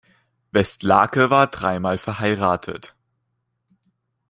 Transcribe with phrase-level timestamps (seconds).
[0.51, 2.95] Westlake war dreimal verheiratet.